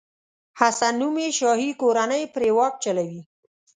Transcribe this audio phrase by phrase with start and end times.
[0.59, 3.21] حسن نومي شاهي کورنۍ پرې واک چلوي.